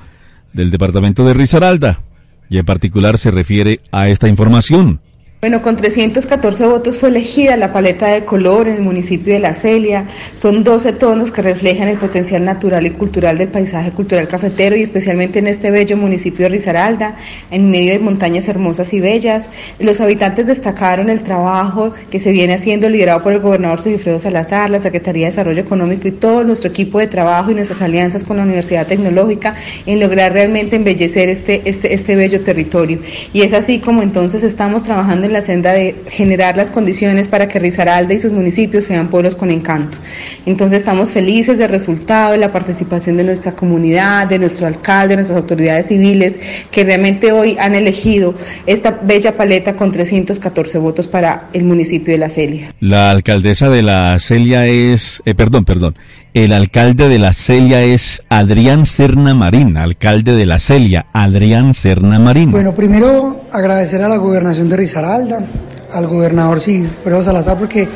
[0.53, 2.03] del departamento de Risaralda
[2.51, 5.01] y en particular se refiere a esta información.
[5.41, 9.55] Bueno, con 314 votos fue elegida la paleta de color en el municipio de La
[9.55, 10.07] Celia.
[10.35, 14.83] Son 12 tonos que reflejan el potencial natural y cultural del paisaje cultural cafetero y
[14.83, 17.17] especialmente en este bello municipio de Risaralda,
[17.51, 19.49] en medio de montañas hermosas y bellas.
[19.79, 24.69] Los habitantes destacaron el trabajo que se viene haciendo liderado por el gobernador Sigifredo Salazar,
[24.69, 28.37] la Secretaría de Desarrollo Económico y todo nuestro equipo de trabajo y nuestras alianzas con
[28.37, 29.55] la Universidad Tecnológica
[29.87, 32.99] en lograr realmente embellecer este, este, este bello territorio.
[33.33, 37.49] Y es así como entonces estamos trabajando en la senda de generar las condiciones para
[37.49, 39.99] que Risaralda y sus municipios sean pueblos con encanto.
[40.47, 45.17] Entonces estamos felices del resultado, de la participación de nuestra comunidad, de nuestro alcalde, de
[45.17, 46.39] nuestras autoridades civiles,
[46.71, 48.35] que realmente hoy han elegido
[48.67, 52.75] esta bella paleta con 314 votos para el municipio de La Celia.
[52.81, 55.97] La alcaldesa de La Celia es, eh, perdón, perdón,
[56.33, 62.19] el alcalde de La Celia es Adrián Serna Marín, alcalde de La Celia, Adrián Serna
[62.19, 62.53] Marín.
[62.53, 65.45] Bueno, primero agradecer a la gobernación de Risaralda,
[65.93, 67.87] al gobernador Pedro Salazar, porque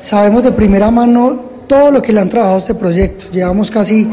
[0.00, 3.26] sabemos de primera mano todo lo que le han trabajado a este proyecto.
[3.30, 4.08] Llevamos casi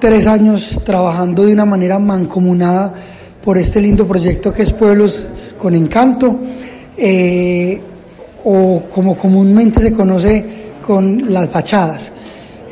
[0.00, 2.92] tres años trabajando de una manera mancomunada
[3.42, 5.24] por este lindo proyecto que es Pueblos
[5.60, 6.38] con Encanto,
[6.96, 7.80] eh,
[8.44, 10.44] o como comúnmente se conoce
[10.86, 12.12] con las fachadas.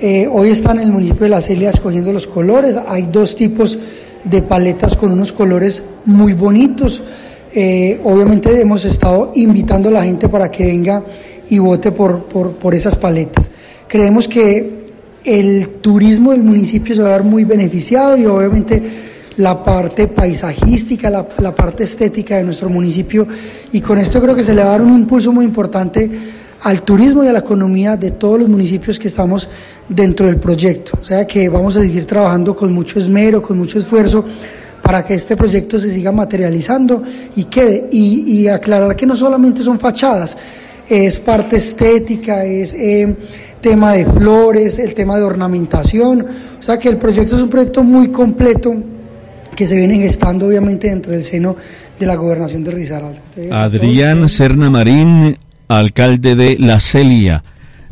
[0.01, 3.79] Eh, hoy están en el municipio de La Celia escogiendo los colores, hay dos tipos
[4.25, 7.03] de paletas con unos colores muy bonitos
[7.53, 11.03] eh, obviamente hemos estado invitando a la gente para que venga
[11.49, 13.51] y vote por, por, por esas paletas.
[13.89, 14.81] Creemos que
[15.25, 18.83] el turismo del municipio se va a ver muy beneficiado y obviamente
[19.37, 23.27] la parte paisajística, la, la, parte estética de nuestro municipio
[23.73, 26.11] y con esto creo que se le va a dar un impulso muy importante
[26.63, 29.49] al turismo y a la economía de todos los municipios que estamos
[29.89, 30.99] dentro del proyecto.
[31.01, 34.25] O sea que vamos a seguir trabajando con mucho esmero, con mucho esfuerzo
[34.91, 37.01] para que este proyecto se siga materializando
[37.37, 37.87] y quede.
[37.93, 40.37] Y, y aclarar que no solamente son fachadas,
[40.89, 43.15] es parte estética, es eh,
[43.61, 46.27] tema de flores, el tema de ornamentación.
[46.59, 48.75] O sea que el proyecto es un proyecto muy completo
[49.55, 51.55] que se viene gestando obviamente dentro del seno
[51.97, 53.21] de la gobernación de Risaralda.
[53.37, 55.39] Entonces, Adrián Serna Marín,
[55.69, 57.45] alcalde de La Celia,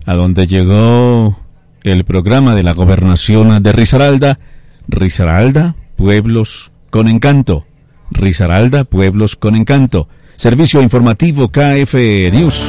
[0.04, 1.38] a donde llegó
[1.84, 4.40] el programa de la gobernación de Risaralda.
[4.88, 7.64] Risaralda, pueblos con encanto.
[8.10, 10.08] Risaralda, pueblos con encanto.
[10.36, 11.94] Servicio informativo KF
[12.32, 12.62] News.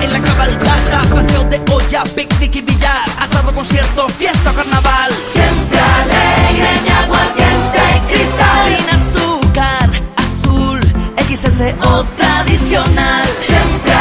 [0.00, 5.12] En la cabalgata, paseo de olla, picnic y billar, asado, concierto, fiesta, carnaval.
[5.12, 8.76] Siempre alegre, mi aguardiente, cristal.
[8.76, 10.80] Sin azúcar, azul,
[11.28, 13.26] XSO tradicional.
[13.26, 13.95] Siempre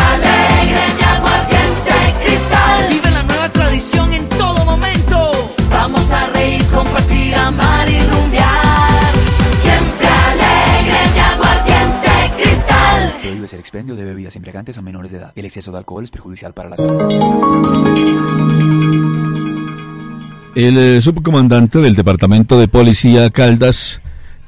[7.45, 9.13] amar y rumbear.
[9.47, 12.09] Siempre alegre, mi aguardiente,
[12.41, 13.13] cristal.
[13.21, 15.31] Prohíbe el expendio de bebidas embriagantes a menores de edad.
[15.35, 17.01] El exceso de alcohol es perjudicial para la salud.
[20.55, 24.01] El eh, subcomandante del Departamento de Policía Caldas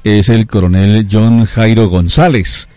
[0.04, 2.68] es el coronel John Jairo González.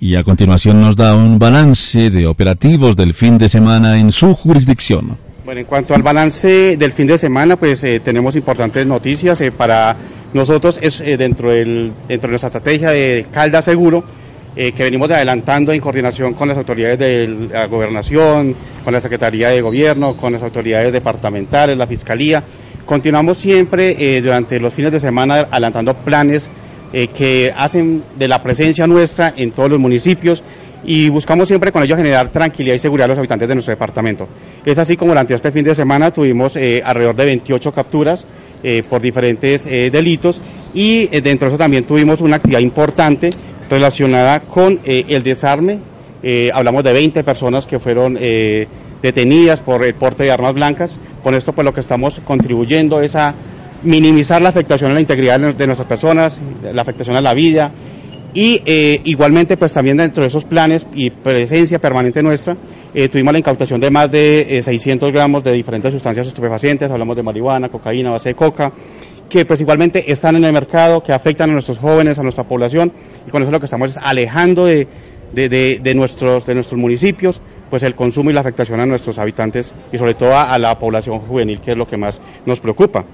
[0.00, 4.34] Y a continuación nos da un balance de operativos del fin de semana en su
[4.34, 5.16] jurisdicción.
[5.44, 9.38] Bueno, en cuanto al balance del fin de semana, pues eh, tenemos importantes noticias.
[9.42, 9.94] eh, para
[10.32, 14.02] nosotros es eh, dentro, del, dentro de nuestra estrategia de Caldas Seguro,
[14.56, 19.60] que venimos adelantando en coordinación con las autoridades de la gobernación, con la Secretaría de
[19.60, 22.42] Gobierno, con las autoridades departamentales, la Fiscalía.
[22.86, 26.48] Continuamos siempre durante los fines de semana adelantando planes
[26.92, 30.44] que hacen de la presencia nuestra en todos los municipios
[30.86, 34.28] y buscamos siempre con ello generar tranquilidad y seguridad a los habitantes de nuestro departamento.
[34.64, 38.26] Es así como durante este fin de semana tuvimos eh, alrededor de 28 capturas
[38.62, 40.40] eh, por diferentes eh, delitos
[40.74, 43.30] y dentro de eso también tuvimos una actividad importante
[43.70, 45.78] relacionada con el desarme.
[46.52, 48.18] Hablamos de 20 personas que fueron
[49.02, 50.98] detenidas por el porte de armas blancas.
[51.22, 53.34] Con esto pues lo que estamos contribuyendo es a
[53.82, 56.40] minimizar la afectación a la integridad de nuestras personas,
[56.72, 57.70] la afectación a la vida
[58.34, 62.56] y eh, igualmente pues también dentro de esos planes y presencia permanente nuestra
[62.92, 67.16] eh, tuvimos la incautación de más de eh, 600 gramos de diferentes sustancias estupefacientes, hablamos
[67.16, 68.72] de marihuana, cocaína, base de coca,
[69.28, 72.92] que pues igualmente están en el mercado, que afectan a nuestros jóvenes, a nuestra población
[73.26, 74.86] y con eso lo que estamos es alejando de,
[75.32, 75.48] de,
[75.80, 79.98] de, nuestros, de nuestros municipios pues el consumo y la afectación a nuestros habitantes y
[79.98, 83.04] sobre todo a, a la población juvenil que es lo que más nos preocupa.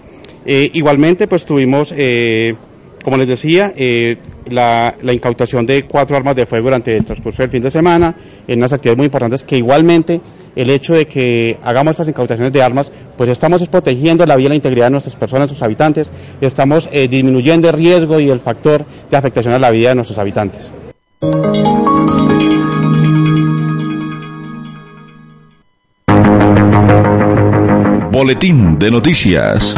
[0.44, 2.54] Eh, igualmente pues tuvimos eh,
[3.02, 4.16] como les decía, eh,
[4.50, 8.14] la, incautación de cuatro armas de fuego durante el transcurso del fin de semana,
[8.46, 10.20] en unas actividades muy importantes que igualmente
[10.56, 14.48] el hecho de que hagamos estas incautaciones de armas, pues estamos protegiendo la vida y
[14.50, 18.84] la integridad de nuestras personas, sus habitantes, estamos eh, disminuyendo el riesgo y el factor
[19.10, 20.70] de afectación a la vida de nuestros habitantes.
[28.12, 29.74] Boletín de noticias.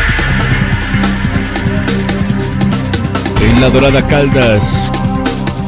[3.43, 4.91] En la Dorada Caldas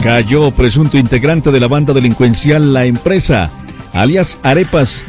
[0.03, 3.51] cayó presunto integrante de la banda delincuencial La Empresa,
[3.93, 5.05] alias Arepas,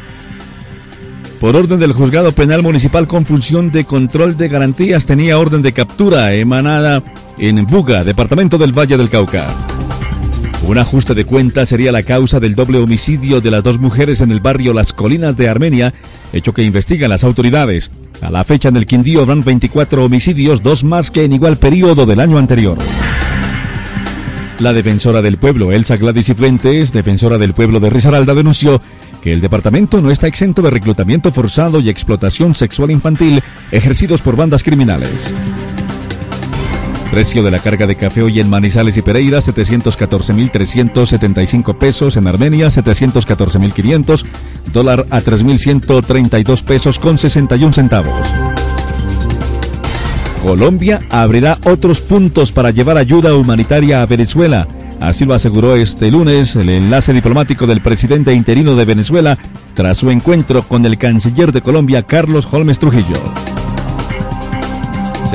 [1.40, 5.74] por orden del juzgado penal municipal con función de control de garantías tenía orden de
[5.74, 7.04] captura emanada
[7.38, 9.48] en Buga, departamento del Valle del Cauca.
[10.68, 14.32] Un ajuste de cuentas sería la causa del doble homicidio de las dos mujeres en
[14.32, 15.94] el barrio Las Colinas de Armenia,
[16.34, 17.92] hecho que investigan las autoridades.
[18.22, 22.08] A la fecha en el Quindío habrán 24 homicidios, dos más que en igual periodo
[22.08, 22.80] del año anterior.
[24.58, 28.82] La defensora del pueblo, Elsa Gladys Cifuentes, defensora del pueblo de Risaralda, denunció
[29.22, 34.36] que el departamento no está exento de reclutamiento forzado y explotación sexual infantil ejercidos por
[34.36, 35.12] bandas criminales.
[37.12, 42.18] Precio de la carga de café hoy en Manizales y Pereira, 714.375 pesos.
[42.18, 44.26] En Armenia, 714.500.
[44.74, 48.14] Dólar a 3.132 pesos con 61 centavos.
[50.46, 54.68] Colombia abrirá otros puntos para llevar ayuda humanitaria a Venezuela.
[55.00, 59.38] Así lo aseguró este lunes el enlace diplomático del presidente interino de Venezuela
[59.74, 63.18] tras su encuentro con el canciller de Colombia, Carlos Holmes Trujillo.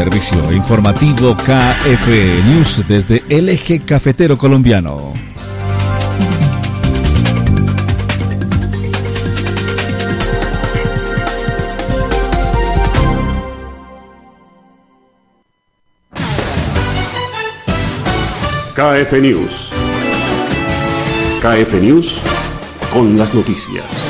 [0.02, 2.08] Servicio informativo KF
[2.46, 5.12] News desde el eje cafetero colombiano.
[18.74, 19.70] KF News.
[21.42, 22.14] KF News
[22.90, 24.09] con las noticias.